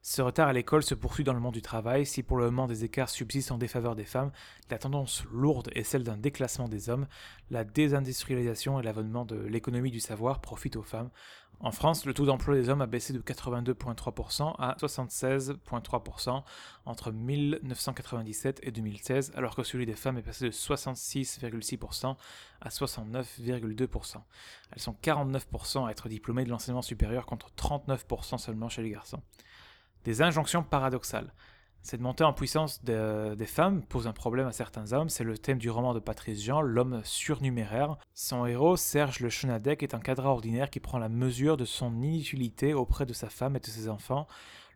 Ce 0.09 0.21
retard 0.21 0.47
à 0.47 0.53
l'école 0.53 0.83
se 0.83 0.95
poursuit 0.95 1.25
dans 1.25 1.33
le 1.33 1.41
monde 1.41 1.55
du 1.55 1.61
travail. 1.61 2.05
Si 2.05 2.23
pour 2.23 2.37
le 2.37 2.45
moment 2.45 2.67
des 2.67 2.85
écarts 2.85 3.09
subsistent 3.09 3.51
en 3.51 3.57
défaveur 3.57 3.93
des 3.93 4.05
femmes, 4.05 4.31
la 4.69 4.77
tendance 4.77 5.25
lourde 5.33 5.69
est 5.73 5.83
celle 5.83 6.03
d'un 6.03 6.15
déclassement 6.15 6.69
des 6.69 6.89
hommes. 6.89 7.07
La 7.51 7.65
désindustrialisation 7.65 8.79
et 8.79 8.83
l'avènement 8.83 9.25
de 9.25 9.35
l'économie 9.35 9.91
du 9.91 9.99
savoir 9.99 10.39
profitent 10.39 10.77
aux 10.77 10.83
femmes. 10.83 11.09
En 11.59 11.71
France, 11.71 12.05
le 12.05 12.13
taux 12.13 12.25
d'emploi 12.25 12.53
des 12.53 12.69
hommes 12.69 12.81
a 12.81 12.85
baissé 12.85 13.13
de 13.13 13.19
82,3% 13.19 14.53
à 14.59 14.75
76,3% 14.79 16.43
entre 16.85 17.11
1997 17.11 18.59
et 18.61 18.71
2016, 18.71 19.31
alors 19.35 19.55
que 19.55 19.63
celui 19.63 19.87
des 19.87 19.95
femmes 19.95 20.19
est 20.19 20.21
passé 20.21 20.45
de 20.45 20.51
66,6% 20.51 22.15
à 22.61 22.69
69,2%. 22.69 24.17
Elles 24.71 24.79
sont 24.79 24.95
49% 25.01 25.87
à 25.87 25.91
être 25.91 26.09
diplômées 26.09 26.45
de 26.45 26.49
l'enseignement 26.49 26.83
supérieur 26.83 27.25
contre 27.25 27.49
39% 27.57 28.37
seulement 28.37 28.69
chez 28.69 28.83
les 28.83 28.91
garçons. 28.91 29.23
Des 30.03 30.21
injonctions 30.21 30.63
paradoxales. 30.63 31.33
Cette 31.81 32.01
montée 32.01 32.25
en 32.25 32.33
puissance 32.33 32.83
des 32.83 33.45
femmes 33.45 33.81
pose 33.81 34.07
un 34.07 34.13
problème 34.13 34.47
à 34.47 34.51
certains 34.51 34.91
hommes, 34.91 35.07
c'est 35.07 35.23
le 35.23 35.37
thème 35.37 35.57
du 35.57 35.69
roman 35.69 35.93
de 35.93 35.99
Patrice 35.99 36.43
Jean, 36.43 36.61
L'homme 36.61 37.01
surnuméraire. 37.05 37.97
Son 38.13 38.45
héros, 38.45 38.75
Serge 38.75 39.21
Le 39.21 39.29
Chenadec, 39.29 39.83
est 39.83 39.93
un 39.93 39.99
cadre 39.99 40.25
ordinaire 40.25 40.69
qui 40.69 40.81
prend 40.81 40.97
la 40.97 41.07
mesure 41.07 41.55
de 41.55 41.65
son 41.65 42.01
inutilité 42.01 42.73
auprès 42.73 43.05
de 43.05 43.13
sa 43.13 43.29
femme 43.29 43.55
et 43.55 43.59
de 43.59 43.65
ses 43.65 43.87
enfants, 43.87 44.27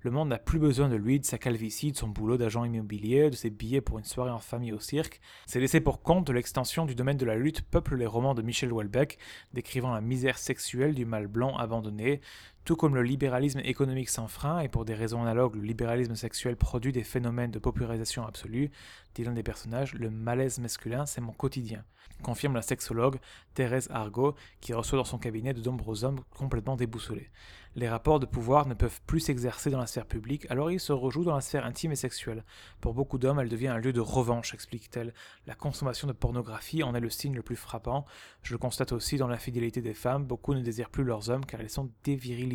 le 0.03 0.09
monde 0.09 0.29
n'a 0.29 0.39
plus 0.39 0.57
besoin 0.57 0.89
de 0.89 0.95
lui, 0.95 1.19
de 1.19 1.25
sa 1.25 1.37
calvitie, 1.37 1.91
de 1.91 1.97
son 1.97 2.07
boulot 2.07 2.35
d'agent 2.35 2.65
immobilier, 2.65 3.29
de 3.29 3.35
ses 3.35 3.51
billets 3.51 3.81
pour 3.81 3.99
une 3.99 4.03
soirée 4.03 4.31
en 4.31 4.39
famille 4.39 4.73
au 4.73 4.79
cirque. 4.79 5.21
C'est 5.45 5.59
laissé 5.59 5.79
pour 5.79 6.01
compte 6.01 6.25
de 6.25 6.33
l'extension 6.33 6.87
du 6.87 6.95
domaine 6.95 7.17
de 7.17 7.25
la 7.25 7.35
lutte 7.35 7.61
peuple 7.61 7.95
les 7.95 8.07
romans 8.07 8.33
de 8.33 8.41
Michel 8.41 8.73
Houellebecq, 8.73 9.19
décrivant 9.53 9.93
la 9.93 10.01
misère 10.01 10.39
sexuelle 10.39 10.95
du 10.95 11.05
mâle 11.05 11.27
blanc 11.27 11.55
abandonné, 11.55 12.19
tout 12.63 12.75
comme 12.75 12.95
le 12.95 13.03
libéralisme 13.03 13.59
économique 13.63 14.09
sans 14.09 14.27
frein, 14.27 14.59
et 14.59 14.69
pour 14.69 14.85
des 14.85 14.93
raisons 14.93 15.21
analogues, 15.21 15.55
le 15.55 15.61
libéralisme 15.61 16.15
sexuel 16.15 16.55
produit 16.55 16.91
des 16.91 17.03
phénomènes 17.03 17.51
de 17.51 17.59
popularisation 17.59 18.25
absolue, 18.25 18.71
dit 19.15 19.23
l'un 19.23 19.33
des 19.33 19.43
personnages, 19.43 19.93
le 19.93 20.09
malaise 20.09 20.59
masculin, 20.59 21.05
c'est 21.05 21.21
mon 21.21 21.33
quotidien, 21.33 21.83
confirme 22.21 22.53
la 22.53 22.61
sexologue 22.61 23.17
Thérèse 23.55 23.89
Argot, 23.91 24.35
qui 24.61 24.73
reçoit 24.73 24.97
dans 24.97 25.05
son 25.05 25.17
cabinet 25.17 25.53
de 25.53 25.61
nombreux 25.61 26.03
hommes 26.03 26.21
complètement 26.37 26.75
déboussolés. 26.75 27.29
Les 27.75 27.87
rapports 27.87 28.19
de 28.19 28.25
pouvoir 28.25 28.67
ne 28.67 28.73
peuvent 28.73 28.99
plus 29.07 29.21
s'exercer 29.21 29.69
dans 29.69 29.79
la 29.79 29.87
sphère 29.87 30.05
publique, 30.05 30.45
alors 30.49 30.71
ils 30.71 30.79
se 30.79 30.91
rejouent 30.91 31.23
dans 31.23 31.35
la 31.35 31.41
sphère 31.41 31.65
intime 31.65 31.93
et 31.93 31.95
sexuelle. 31.95 32.43
Pour 32.81 32.93
beaucoup 32.93 33.17
d'hommes, 33.17 33.39
elle 33.39 33.49
devient 33.49 33.69
un 33.69 33.77
lieu 33.77 33.93
de 33.93 34.01
revanche, 34.01 34.53
explique-t-elle. 34.53 35.13
La 35.47 35.55
consommation 35.55 36.07
de 36.07 36.11
pornographie 36.11 36.83
en 36.83 36.93
est 36.93 36.99
le 36.99 37.09
signe 37.09 37.33
le 37.33 37.43
plus 37.43 37.55
frappant. 37.55 38.05
Je 38.43 38.53
le 38.53 38.57
constate 38.57 38.91
aussi 38.91 39.15
dans 39.15 39.29
l'infidélité 39.29 39.81
des 39.81 39.93
femmes, 39.93 40.25
beaucoup 40.25 40.53
ne 40.53 40.61
désirent 40.61 40.89
plus 40.89 41.05
leurs 41.05 41.29
hommes 41.29 41.45
car 41.45 41.61
ils 41.61 41.69
sont 41.69 41.89
dévirilisés. 42.03 42.50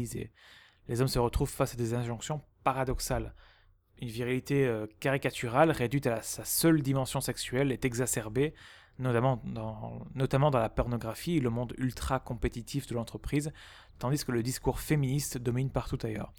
Les 0.89 1.01
hommes 1.01 1.09
se 1.09 1.19
retrouvent 1.19 1.51
face 1.51 1.75
à 1.75 1.77
des 1.77 1.95
injonctions 1.95 2.43
paradoxales. 2.65 3.35
Une 4.01 4.09
virilité 4.09 4.67
euh, 4.67 4.87
caricaturale, 5.01 5.71
réduite 5.71 6.07
à 6.07 6.23
sa 6.23 6.45
seule 6.45 6.83
dimension 6.83 7.21
sexuelle, 7.21 7.73
est 7.73 7.85
exacerbée, 7.85 8.55
notamment 8.99 9.43
dans, 9.45 10.07
notamment 10.15 10.51
dans 10.51 10.59
la 10.59 10.69
pornographie 10.69 11.37
et 11.37 11.41
le 11.41 11.51
monde 11.51 11.75
ultra 11.79 12.21
compétitif 12.21 12.87
de 12.87 12.95
l'entreprise, 12.95 13.53
tandis 13.99 14.25
que 14.25 14.33
le 14.33 14.43
discours 14.43 14.81
féministe 14.81 15.39
domine 15.39 15.71
partout 15.71 15.99
ailleurs. 16.03 16.33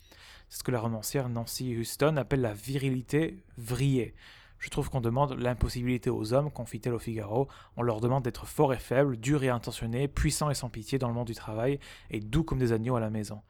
C'est 0.50 0.60
ce 0.60 0.64
que 0.64 0.72
la 0.72 0.80
romancière 0.80 1.30
Nancy 1.30 1.76
Houston 1.76 2.16
appelle 2.18 2.42
la 2.42 2.54
virilité 2.54 3.44
vrillée. 3.58 4.14
Je 4.60 4.70
trouve 4.70 4.90
qu'on 4.90 5.02
demande 5.02 5.34
l'impossibilité 5.34 6.10
aux 6.10 6.34
hommes, 6.34 6.52
confie-t-elle 6.52 6.94
au 6.94 7.00
Figaro. 7.00 7.48
On 7.76 7.82
leur 7.82 8.02
demande 8.02 8.24
d'être 8.24 8.46
forts 8.46 8.74
et 8.74 8.80
faibles, 8.80 9.18
durs 9.18 9.44
et 9.44 9.50
intentionnés, 9.50 10.08
puissants 10.08 10.50
et 10.50 10.56
sans 10.56 10.70
pitié 10.70 10.98
dans 10.98 11.08
le 11.08 11.14
monde 11.14 11.28
du 11.28 11.36
travail, 11.36 11.80
et 12.10 12.20
doux 12.20 12.44
comme 12.44 12.60
des 12.60 12.74
agneaux 12.74 12.96
à 12.96 13.00
la 13.00 13.10
maison. 13.10 13.42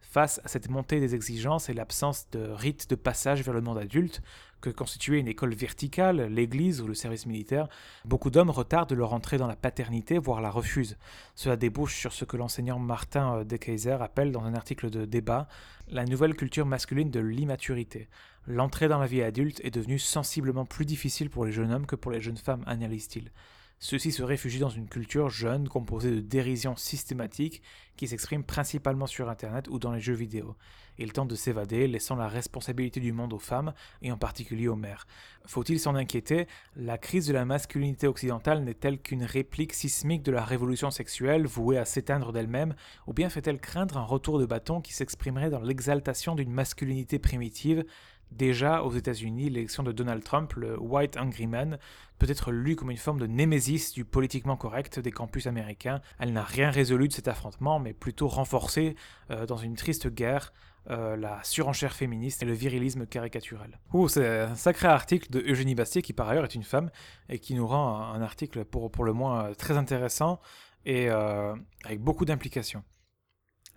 Face 0.00 0.40
à 0.44 0.48
cette 0.48 0.70
montée 0.70 1.00
des 1.00 1.14
exigences 1.14 1.68
et 1.68 1.74
l'absence 1.74 2.30
de 2.30 2.40
rite 2.40 2.88
de 2.88 2.94
passage 2.94 3.42
vers 3.42 3.52
le 3.52 3.60
monde 3.60 3.78
adulte, 3.78 4.22
que 4.60 4.70
constituait 4.70 5.20
une 5.20 5.28
école 5.28 5.54
verticale, 5.54 6.22
l'église 6.22 6.80
ou 6.80 6.86
le 6.86 6.94
service 6.94 7.26
militaire, 7.26 7.68
beaucoup 8.04 8.30
d'hommes 8.30 8.50
retardent 8.50 8.92
leur 8.92 9.12
entrée 9.12 9.38
dans 9.38 9.46
la 9.46 9.56
paternité, 9.56 10.18
voire 10.18 10.40
la 10.40 10.50
refusent. 10.50 10.96
Cela 11.34 11.56
débouche 11.56 11.96
sur 11.96 12.12
ce 12.12 12.24
que 12.24 12.36
l'enseignant 12.36 12.78
Martin 12.78 13.44
De 13.44 13.56
Keyser 13.56 13.98
appelle 14.00 14.32
dans 14.32 14.44
un 14.44 14.54
article 14.54 14.90
de 14.90 15.04
débat 15.04 15.46
la 15.88 16.04
nouvelle 16.04 16.34
culture 16.34 16.66
masculine 16.66 17.10
de 17.10 17.20
l'immaturité. 17.20 18.08
L'entrée 18.46 18.88
dans 18.88 18.98
la 18.98 19.06
vie 19.06 19.22
adulte 19.22 19.60
est 19.62 19.70
devenue 19.70 19.98
sensiblement 19.98 20.64
plus 20.64 20.86
difficile 20.86 21.30
pour 21.30 21.44
les 21.44 21.52
jeunes 21.52 21.72
hommes 21.72 21.86
que 21.86 21.96
pour 21.96 22.10
les 22.10 22.20
jeunes 22.20 22.38
femmes, 22.38 22.64
analyse-t-il. 22.66 23.30
Ceux-ci 23.80 24.10
se 24.10 24.24
réfugient 24.24 24.58
dans 24.58 24.68
une 24.68 24.88
culture 24.88 25.30
jeune 25.30 25.68
composée 25.68 26.10
de 26.10 26.20
dérision 26.20 26.74
systématique 26.74 27.62
qui 27.96 28.08
s'exprime 28.08 28.42
principalement 28.42 29.06
sur 29.06 29.28
Internet 29.28 29.68
ou 29.68 29.78
dans 29.78 29.92
les 29.92 30.00
jeux 30.00 30.14
vidéo. 30.14 30.56
Ils 30.98 31.12
tentent 31.12 31.28
de 31.28 31.36
s'évader, 31.36 31.86
laissant 31.86 32.16
la 32.16 32.26
responsabilité 32.26 32.98
du 32.98 33.12
monde 33.12 33.32
aux 33.32 33.38
femmes, 33.38 33.72
et 34.02 34.10
en 34.10 34.18
particulier 34.18 34.66
aux 34.66 34.74
mères. 34.74 35.06
Faut-il 35.46 35.78
s'en 35.78 35.94
inquiéter? 35.94 36.48
La 36.74 36.98
crise 36.98 37.28
de 37.28 37.32
la 37.32 37.44
masculinité 37.44 38.08
occidentale 38.08 38.64
n'est-elle 38.64 38.98
qu'une 38.98 39.22
réplique 39.22 39.74
sismique 39.74 40.24
de 40.24 40.32
la 40.32 40.44
révolution 40.44 40.90
sexuelle 40.90 41.46
vouée 41.46 41.78
à 41.78 41.84
s'éteindre 41.84 42.32
d'elle-même, 42.32 42.74
ou 43.06 43.12
bien 43.12 43.30
fait-elle 43.30 43.60
craindre 43.60 43.96
un 43.96 44.04
retour 44.04 44.40
de 44.40 44.46
bâton 44.46 44.80
qui 44.80 44.92
s'exprimerait 44.92 45.50
dans 45.50 45.62
l'exaltation 45.62 46.34
d'une 46.34 46.52
masculinité 46.52 47.20
primitive? 47.20 47.84
Déjà, 48.32 48.82
aux 48.82 48.92
États-Unis, 48.92 49.50
l'élection 49.50 49.82
de 49.82 49.92
Donald 49.92 50.22
Trump, 50.22 50.52
le 50.54 50.78
White 50.78 51.16
Angry 51.16 51.46
Man, 51.46 51.78
peut 52.18 52.28
être 52.28 52.52
lue 52.52 52.76
comme 52.76 52.90
une 52.90 52.96
forme 52.96 53.18
de 53.18 53.26
némésis 53.26 53.92
du 53.92 54.04
politiquement 54.04 54.56
correct 54.56 54.98
des 54.98 55.10
campus 55.10 55.46
américains. 55.46 56.00
Elle 56.18 56.32
n'a 56.32 56.42
rien 56.42 56.70
résolu 56.70 57.08
de 57.08 57.12
cet 57.12 57.28
affrontement, 57.28 57.78
mais 57.78 57.92
plutôt 57.92 58.28
renforcé 58.28 58.96
euh, 59.30 59.46
dans 59.46 59.56
une 59.56 59.76
triste 59.76 60.08
guerre 60.08 60.52
euh, 60.90 61.16
la 61.16 61.42
surenchère 61.44 61.92
féministe 61.92 62.42
et 62.42 62.46
le 62.46 62.54
virilisme 62.54 63.06
caricatural. 63.06 63.78
Ouh, 63.92 64.08
c'est 64.08 64.40
un 64.40 64.54
sacré 64.54 64.88
article 64.88 65.30
de 65.30 65.40
Eugénie 65.40 65.74
Bastier, 65.74 66.00
qui 66.00 66.14
par 66.14 66.28
ailleurs 66.28 66.44
est 66.44 66.54
une 66.54 66.62
femme, 66.62 66.90
et 67.28 67.38
qui 67.38 67.54
nous 67.54 67.66
rend 67.66 68.12
un, 68.12 68.22
article 68.22 68.64
pour, 68.64 69.04
le 69.04 69.12
moins 69.12 69.52
très 69.52 69.76
intéressant 69.76 70.40
et 70.86 71.10
euh, 71.10 71.54
avec 71.84 72.00
beaucoup 72.00 72.24
d'implications. 72.24 72.82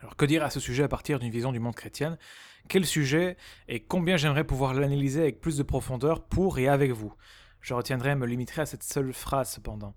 Alors 0.01 0.15
que 0.15 0.25
dire 0.25 0.43
à 0.43 0.49
ce 0.49 0.59
sujet 0.59 0.83
à 0.83 0.87
partir 0.87 1.19
d'une 1.19 1.31
vision 1.31 1.51
du 1.51 1.59
monde 1.59 1.75
chrétienne? 1.75 2.17
Quel 2.67 2.85
sujet 2.85 3.37
et 3.67 3.79
combien 3.81 4.17
j'aimerais 4.17 4.43
pouvoir 4.43 4.73
l'analyser 4.73 5.21
avec 5.21 5.41
plus 5.41 5.57
de 5.57 5.63
profondeur 5.63 6.23
pour 6.23 6.57
et 6.57 6.67
avec 6.67 6.91
vous? 6.91 7.13
Je 7.61 7.75
retiendrai 7.75 8.11
et 8.11 8.15
me 8.15 8.25
limiterai 8.25 8.63
à 8.63 8.65
cette 8.65 8.83
seule 8.83 9.13
phrase 9.13 9.51
cependant. 9.51 9.93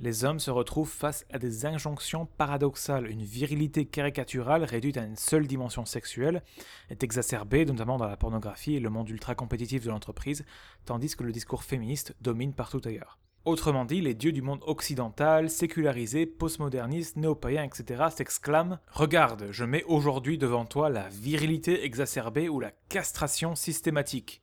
Les 0.00 0.24
hommes 0.24 0.40
se 0.40 0.50
retrouvent 0.50 0.90
face 0.90 1.26
à 1.30 1.38
des 1.38 1.66
injonctions 1.66 2.24
paradoxales. 2.24 3.10
Une 3.10 3.22
virilité 3.22 3.84
caricaturale 3.84 4.64
réduite 4.64 4.96
à 4.96 5.04
une 5.04 5.16
seule 5.16 5.46
dimension 5.46 5.84
sexuelle 5.84 6.42
est 6.88 7.02
exacerbée, 7.02 7.66
notamment 7.66 7.98
dans 7.98 8.08
la 8.08 8.16
pornographie 8.16 8.74
et 8.74 8.80
le 8.80 8.88
monde 8.88 9.10
ultra 9.10 9.34
compétitif 9.34 9.84
de 9.84 9.90
l'entreprise, 9.90 10.46
tandis 10.86 11.14
que 11.14 11.24
le 11.24 11.30
discours 11.30 11.62
féministe 11.62 12.16
domine 12.22 12.54
partout 12.54 12.80
ailleurs. 12.84 13.18
Autrement 13.44 13.84
dit, 13.84 14.00
les 14.00 14.14
dieux 14.14 14.30
du 14.30 14.40
monde 14.40 14.62
occidental, 14.66 15.50
sécularisé, 15.50 16.26
postmoderniste, 16.26 17.16
néo-païen, 17.16 17.64
etc. 17.64 18.04
s'exclament 18.14 18.78
Regarde, 18.92 19.48
je 19.50 19.64
mets 19.64 19.82
aujourd'hui 19.84 20.38
devant 20.38 20.64
toi 20.64 20.90
la 20.90 21.08
virilité 21.08 21.84
exacerbée 21.84 22.48
ou 22.48 22.60
la 22.60 22.70
castration 22.88 23.56
systématique. 23.56 24.42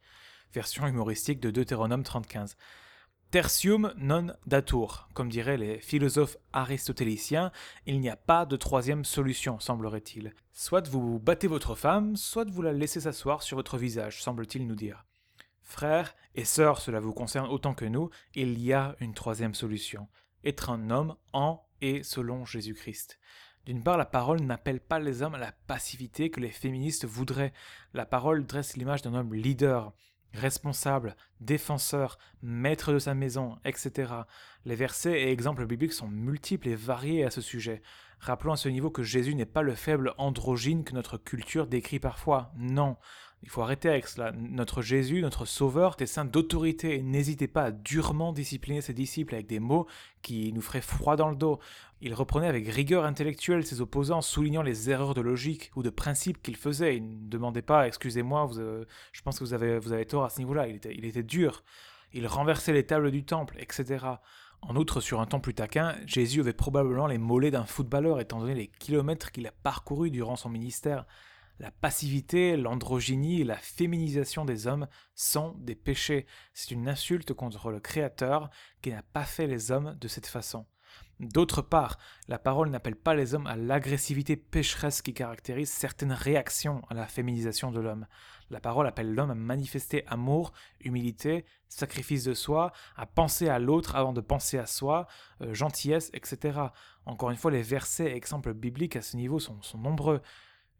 Version 0.53 0.86
humoristique 0.86 1.39
de 1.39 1.50
Deutéronome 1.50 2.03
35. 2.03 2.50
Tertium 3.32 3.94
non 3.96 4.34
datur, 4.48 5.08
comme 5.13 5.29
diraient 5.29 5.56
les 5.56 5.79
philosophes 5.79 6.36
aristotéliciens, 6.51 7.53
il 7.86 8.01
n'y 8.01 8.10
a 8.10 8.18
pas 8.18 8.46
de 8.46 8.58
troisième 8.58 9.06
solution, 9.06 9.62
semblerait-il. 9.62 10.34
Soit 10.51 10.89
vous 10.89 11.20
battez 11.20 11.48
votre 11.48 11.75
femme, 11.75 12.18
soit 12.18 12.50
vous 12.50 12.63
la 12.63 12.74
laissez 12.74 13.00
s'asseoir 13.00 13.44
sur 13.44 13.56
votre 13.56 13.77
visage, 13.77 14.22
semble-t-il 14.22 14.68
nous 14.68 14.75
dire. 14.75 15.06
Frères 15.69 16.15
et 16.33 16.45
sœurs, 16.45 16.81
cela 16.81 16.99
vous 16.99 17.13
concerne 17.13 17.47
autant 17.47 17.75
que 17.75 17.85
nous, 17.85 18.09
il 18.33 18.59
y 18.59 18.73
a 18.73 18.95
une 19.01 19.13
troisième 19.13 19.53
solution. 19.53 20.07
Être 20.43 20.71
un 20.71 20.89
homme 20.89 21.15
en 21.31 21.63
et 21.79 22.01
selon 22.01 22.43
Jésus-Christ. 22.43 23.19
D'une 23.67 23.83
part, 23.83 23.95
la 23.95 24.07
parole 24.07 24.41
n'appelle 24.41 24.79
pas 24.79 24.97
les 24.97 25.21
hommes 25.21 25.35
à 25.35 25.39
la 25.39 25.51
passivité 25.67 26.31
que 26.31 26.39
les 26.39 26.49
féministes 26.49 27.05
voudraient. 27.05 27.53
La 27.93 28.07
parole 28.07 28.47
dresse 28.47 28.77
l'image 28.77 29.03
d'un 29.03 29.13
homme 29.13 29.35
leader, 29.35 29.93
responsable, 30.33 31.15
défenseur, 31.39 32.17
maître 32.41 32.91
de 32.91 32.97
sa 32.97 33.13
maison, 33.13 33.59
etc. 33.63 34.11
Les 34.65 34.75
versets 34.75 35.21
et 35.21 35.31
exemples 35.31 35.67
bibliques 35.67 35.93
sont 35.93 36.07
multiples 36.07 36.69
et 36.69 36.75
variés 36.75 37.25
à 37.25 37.29
ce 37.29 37.41
sujet. 37.41 37.83
Rappelons 38.19 38.53
à 38.53 38.57
ce 38.57 38.69
niveau 38.69 38.89
que 38.89 39.03
Jésus 39.03 39.33
n'est 39.33 39.45
pas 39.45 39.61
le 39.61 39.75
faible 39.75 40.13
androgyne 40.17 40.83
que 40.83 40.93
notre 40.93 41.17
culture 41.17 41.67
décrit 41.67 41.99
parfois. 41.99 42.51
Non. 42.57 42.97
Il 43.41 43.49
faut 43.49 43.61
arrêter 43.61 43.88
avec 43.88 44.07
cela. 44.07 44.33
Notre 44.33 44.81
Jésus, 44.81 45.21
notre 45.21 45.45
Sauveur, 45.45 45.93
était 45.93 46.05
saint 46.05 46.25
d'autorité. 46.25 47.01
N'hésitez 47.01 47.47
pas 47.47 47.63
à 47.63 47.71
durement 47.71 48.33
discipliner 48.33 48.81
ses 48.81 48.93
disciples 48.93 49.33
avec 49.33 49.47
des 49.47 49.61
mots 49.61 49.88
qui 50.21 50.51
nous 50.51 50.61
feraient 50.61 50.81
froid 50.81 51.15
dans 51.15 51.29
le 51.29 51.38
dos. 51.38 51.59
Il 52.01 52.13
reprenait 52.13 52.47
avec 52.47 52.67
rigueur 52.67 53.05
intellectuelle 53.05 53.65
ses 53.65 53.79
opposants, 53.79 54.21
soulignant 54.21 54.61
les 54.61 54.89
erreurs 54.89 55.13
de 55.13 55.21
logique 55.21 55.71
ou 55.77 55.83
de 55.83 55.89
principe 55.89 56.41
qu'ils 56.41 56.57
faisaient. 56.57 56.97
Il 56.97 57.23
ne 57.23 57.29
demandait 57.29 57.61
pas, 57.61 57.88
excusez-moi, 57.88 58.51
euh, 58.57 58.83
je 59.13 59.21
pense 59.21 59.39
que 59.39 59.45
vous 59.45 59.53
avez, 59.53 59.79
vous 59.79 59.93
avez 59.93 60.05
tort 60.05 60.25
à 60.25 60.29
ce 60.29 60.39
niveau-là. 60.39 60.67
Il 60.67 61.05
était 61.05 61.23
dur. 61.23 61.63
Il 62.11 62.27
renversait 62.27 62.73
les 62.73 62.85
tables 62.85 63.11
du 63.11 63.23
temple, 63.23 63.55
etc. 63.59 64.05
En 64.61 64.75
outre, 64.75 65.01
sur 65.01 65.21
un 65.21 65.25
temps 65.25 65.39
plus 65.39 65.53
taquin, 65.53 65.95
Jésus 66.05 66.41
avait 66.41 66.53
probablement 66.53 67.07
les 67.07 67.17
mollets 67.17 67.51
d'un 67.51 67.65
footballeur 67.65 68.19
étant 68.19 68.39
donné 68.39 68.53
les 68.53 68.67
kilomètres 68.67 69.31
qu'il 69.31 69.47
a 69.47 69.51
parcourus 69.51 70.11
durant 70.11 70.35
son 70.35 70.49
ministère. 70.49 71.05
La 71.59 71.71
passivité, 71.71 72.55
l'androgynie 72.55 73.41
et 73.41 73.45
la 73.45 73.57
féminisation 73.57 74.45
des 74.45 74.67
hommes 74.67 74.87
sont 75.15 75.55
des 75.59 75.75
péchés. 75.75 76.25
C'est 76.53 76.71
une 76.71 76.87
insulte 76.87 77.33
contre 77.33 77.71
le 77.71 77.79
Créateur 77.79 78.49
qui 78.81 78.91
n'a 78.91 79.03
pas 79.03 79.25
fait 79.25 79.47
les 79.47 79.71
hommes 79.71 79.97
de 79.99 80.07
cette 80.07 80.27
façon. 80.27 80.65
D'autre 81.19 81.61
part, 81.61 81.97
la 82.29 82.39
parole 82.39 82.69
n'appelle 82.69 82.95
pas 82.95 83.13
les 83.13 83.33
hommes 83.33 83.47
à 83.47 83.57
l'agressivité 83.57 84.38
pécheresse 84.38 85.01
qui 85.01 85.13
caractérise 85.13 85.69
certaines 85.69 86.13
réactions 86.13 86.81
à 86.89 86.93
la 86.93 87.07
féminisation 87.07 87.71
de 87.71 87.81
l'homme. 87.81 88.07
La 88.49 88.61
parole 88.61 88.88
appelle 88.88 89.13
l'homme 89.13 89.31
à 89.31 89.35
manifester 89.35 90.07
amour, 90.07 90.53
humilité, 90.79 91.45
sacrifice 91.67 92.23
de 92.23 92.33
soi, 92.33 92.71
à 92.95 93.05
penser 93.05 93.49
à 93.49 93.59
l'autre 93.59 93.97
avant 93.97 94.13
de 94.13 94.21
penser 94.21 94.57
à 94.57 94.65
soi, 94.65 95.07
euh, 95.41 95.53
gentillesse, 95.53 96.09
etc. 96.13 96.57
Encore 97.05 97.31
une 97.31 97.38
fois, 97.38 97.51
les 97.51 97.63
versets 97.63 98.11
et 98.11 98.15
exemples 98.15 98.53
bibliques 98.53 98.95
à 98.95 99.01
ce 99.01 99.17
niveau 99.17 99.39
sont 99.39 99.59
nombreux. 99.75 100.21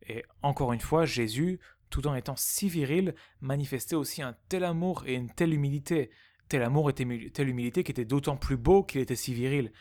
Et 0.08 0.24
encore 0.42 0.72
une 0.72 0.80
fois, 0.80 1.06
Jésus, 1.06 1.60
tout 1.90 2.08
en 2.08 2.16
étant 2.16 2.36
si 2.38 2.70
viril, 2.70 3.14
manifestait 3.42 3.96
aussi 3.96 4.22
un 4.22 4.36
tel 4.48 4.64
amour 4.64 5.04
et 5.06 5.16
une 5.16 5.30
telle 5.30 5.54
humilité. 5.54 6.12
Tel 6.48 6.64
amour 6.64 6.90
et 6.90 6.94
telle 6.94 7.50
humilité 7.50 7.84
qui 7.84 7.92
était 7.92 8.06
d'autant 8.06 8.38
plus 8.38 8.58
beau 8.58 8.84
qu'il 8.84 9.02
était 9.02 9.16
si 9.18 9.34
viril. 9.34 9.72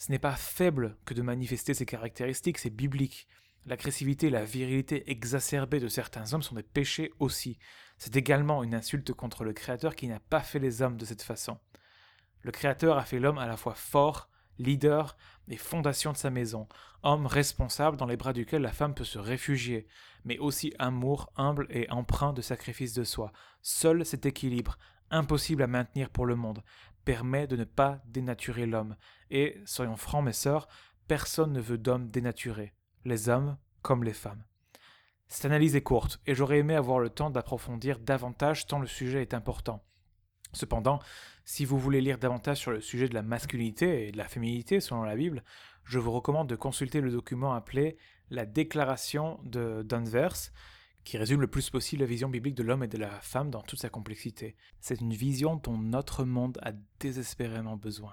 Ce 0.00 0.10
n'est 0.10 0.18
pas 0.18 0.34
faible 0.34 0.96
que 1.04 1.12
de 1.12 1.20
manifester 1.20 1.74
ces 1.74 1.84
caractéristiques, 1.84 2.56
c'est 2.56 2.70
biblique. 2.70 3.28
L'agressivité 3.66 4.28
et 4.28 4.30
la 4.30 4.46
virilité 4.46 5.10
exacerbée 5.10 5.78
de 5.78 5.88
certains 5.88 6.32
hommes 6.32 6.42
sont 6.42 6.54
des 6.54 6.62
péchés 6.62 7.12
aussi. 7.18 7.58
C'est 7.98 8.16
également 8.16 8.62
une 8.62 8.74
insulte 8.74 9.12
contre 9.12 9.44
le 9.44 9.52
Créateur 9.52 9.94
qui 9.94 10.08
n'a 10.08 10.18
pas 10.18 10.40
fait 10.40 10.58
les 10.58 10.80
hommes 10.80 10.96
de 10.96 11.04
cette 11.04 11.20
façon. 11.20 11.58
Le 12.40 12.50
Créateur 12.50 12.96
a 12.96 13.04
fait 13.04 13.20
l'homme 13.20 13.36
à 13.36 13.46
la 13.46 13.58
fois 13.58 13.74
fort, 13.74 14.30
leader 14.58 15.18
et 15.48 15.58
fondation 15.58 16.12
de 16.12 16.16
sa 16.16 16.30
maison, 16.30 16.66
homme 17.02 17.26
responsable 17.26 17.98
dans 17.98 18.06
les 18.06 18.16
bras 18.16 18.32
duquel 18.32 18.62
la 18.62 18.72
femme 18.72 18.94
peut 18.94 19.04
se 19.04 19.18
réfugier, 19.18 19.86
mais 20.24 20.38
aussi 20.38 20.72
amour 20.78 21.30
humble 21.36 21.66
et 21.68 21.90
empreint 21.90 22.32
de 22.32 22.40
sacrifice 22.40 22.94
de 22.94 23.04
soi. 23.04 23.32
Seul 23.60 24.06
cet 24.06 24.24
équilibre, 24.24 24.78
impossible 25.10 25.62
à 25.62 25.66
maintenir 25.66 26.10
pour 26.10 26.26
le 26.26 26.36
monde, 26.36 26.62
permet 27.04 27.46
de 27.46 27.56
ne 27.56 27.64
pas 27.64 28.00
dénaturer 28.06 28.66
l'homme. 28.66 28.96
Et, 29.30 29.60
soyons 29.64 29.96
francs 29.96 30.24
mes 30.24 30.32
sœurs, 30.32 30.68
personne 31.08 31.52
ne 31.52 31.60
veut 31.60 31.78
d'homme 31.78 32.10
dénaturé, 32.10 32.74
les 33.04 33.28
hommes 33.28 33.56
comme 33.82 34.04
les 34.04 34.12
femmes. 34.12 34.44
Cette 35.28 35.44
analyse 35.44 35.76
est 35.76 35.82
courte, 35.82 36.20
et 36.26 36.34
j'aurais 36.34 36.58
aimé 36.58 36.74
avoir 36.74 36.98
le 36.98 37.10
temps 37.10 37.30
d'approfondir 37.30 37.98
davantage 37.98 38.66
tant 38.66 38.80
le 38.80 38.86
sujet 38.86 39.22
est 39.22 39.34
important. 39.34 39.84
Cependant, 40.52 40.98
si 41.44 41.64
vous 41.64 41.78
voulez 41.78 42.00
lire 42.00 42.18
davantage 42.18 42.58
sur 42.58 42.72
le 42.72 42.80
sujet 42.80 43.08
de 43.08 43.14
la 43.14 43.22
masculinité 43.22 44.08
et 44.08 44.12
de 44.12 44.18
la 44.18 44.28
féminité 44.28 44.80
selon 44.80 45.02
la 45.02 45.14
Bible, 45.14 45.44
je 45.84 45.98
vous 45.98 46.10
recommande 46.10 46.48
de 46.48 46.56
consulter 46.56 47.00
le 47.00 47.10
document 47.10 47.54
appelé 47.54 47.96
La 48.30 48.46
Déclaration 48.46 49.38
de 49.44 49.82
Danvers, 49.82 50.52
qui 51.10 51.18
résume 51.18 51.40
le 51.40 51.48
plus 51.48 51.70
possible 51.70 52.02
la 52.02 52.06
vision 52.06 52.28
biblique 52.28 52.54
de 52.54 52.62
l'homme 52.62 52.84
et 52.84 52.86
de 52.86 52.96
la 52.96 53.10
femme 53.20 53.50
dans 53.50 53.62
toute 53.62 53.80
sa 53.80 53.88
complexité. 53.88 54.54
C'est 54.78 55.00
une 55.00 55.12
vision 55.12 55.56
dont 55.56 55.76
notre 55.76 56.22
monde 56.22 56.56
a 56.62 56.70
désespérément 57.00 57.76
besoin. 57.76 58.12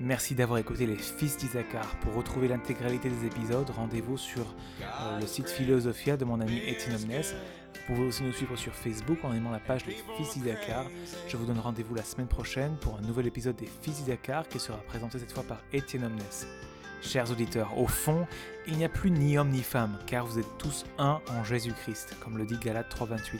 Merci 0.00 0.34
d'avoir 0.34 0.58
écouté 0.58 0.84
les 0.84 0.96
Fils 0.96 1.36
d'Isaacar. 1.36 1.88
Pour 2.00 2.14
retrouver 2.14 2.48
l'intégralité 2.48 3.08
des 3.08 3.26
épisodes, 3.26 3.70
rendez-vous 3.70 4.18
sur 4.18 4.52
euh, 4.82 5.20
le 5.20 5.26
site 5.28 5.48
Philosophia 5.48 6.16
de 6.16 6.24
mon 6.24 6.40
ami 6.40 6.58
Etienne 6.58 6.96
Omnes. 6.96 7.22
Vous 7.22 7.94
pouvez 7.94 8.08
aussi 8.08 8.24
nous 8.24 8.32
suivre 8.32 8.56
sur 8.56 8.74
Facebook 8.74 9.18
en 9.22 9.32
aimant 9.32 9.52
la 9.52 9.60
page 9.60 9.84
des 9.84 9.94
Fils 10.16 10.36
d'Isaacar. 10.36 10.86
Je 11.28 11.36
vous 11.36 11.46
donne 11.46 11.60
rendez-vous 11.60 11.94
la 11.94 12.02
semaine 12.02 12.26
prochaine 12.26 12.76
pour 12.80 12.96
un 12.96 13.02
nouvel 13.02 13.28
épisode 13.28 13.54
des 13.54 13.68
Fils 13.80 13.98
d'Isaacar 13.98 14.48
qui 14.48 14.58
sera 14.58 14.78
présenté 14.78 15.20
cette 15.20 15.30
fois 15.30 15.44
par 15.44 15.62
Etienne 15.72 16.02
Omnes. 16.02 16.73
Chers 17.04 17.30
auditeurs, 17.30 17.78
au 17.78 17.86
fond, 17.86 18.26
il 18.66 18.78
n'y 18.78 18.84
a 18.84 18.88
plus 18.88 19.10
ni 19.10 19.36
homme 19.36 19.50
ni 19.50 19.62
femme, 19.62 19.98
car 20.06 20.24
vous 20.24 20.38
êtes 20.38 20.58
tous 20.58 20.84
un 20.98 21.20
en 21.28 21.44
Jésus-Christ, 21.44 22.16
comme 22.22 22.38
le 22.38 22.46
dit 22.46 22.56
Galate 22.58 22.92
3.28. 22.96 23.38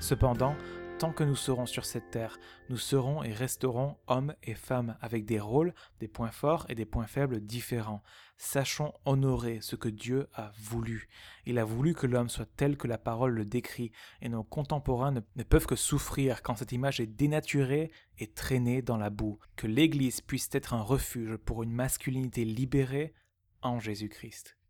Cependant, 0.00 0.54
Tant 0.98 1.12
que 1.12 1.24
nous 1.24 1.36
serons 1.36 1.66
sur 1.66 1.84
cette 1.84 2.10
terre, 2.10 2.38
nous 2.70 2.78
serons 2.78 3.22
et 3.22 3.34
resterons 3.34 3.98
hommes 4.06 4.34
et 4.42 4.54
femmes 4.54 4.96
avec 5.02 5.26
des 5.26 5.38
rôles, 5.38 5.74
des 6.00 6.08
points 6.08 6.30
forts 6.30 6.64
et 6.70 6.74
des 6.74 6.86
points 6.86 7.06
faibles 7.06 7.40
différents. 7.40 8.02
Sachons 8.38 8.94
honorer 9.04 9.60
ce 9.60 9.76
que 9.76 9.90
Dieu 9.90 10.26
a 10.32 10.52
voulu. 10.58 11.10
Il 11.44 11.58
a 11.58 11.66
voulu 11.66 11.92
que 11.92 12.06
l'homme 12.06 12.30
soit 12.30 12.48
tel 12.56 12.78
que 12.78 12.86
la 12.88 12.96
parole 12.96 13.34
le 13.34 13.44
décrit, 13.44 13.92
et 14.22 14.30
nos 14.30 14.42
contemporains 14.42 15.12
ne, 15.12 15.20
ne 15.36 15.42
peuvent 15.42 15.66
que 15.66 15.76
souffrir 15.76 16.42
quand 16.42 16.56
cette 16.56 16.72
image 16.72 16.98
est 16.98 17.06
dénaturée 17.06 17.90
et 18.18 18.28
traînée 18.28 18.80
dans 18.80 18.96
la 18.96 19.10
boue. 19.10 19.38
Que 19.56 19.66
l'Église 19.66 20.22
puisse 20.22 20.48
être 20.52 20.72
un 20.72 20.82
refuge 20.82 21.36
pour 21.36 21.62
une 21.62 21.72
masculinité 21.72 22.46
libérée 22.46 23.12
en 23.60 23.80
Jésus-Christ. 23.80 24.55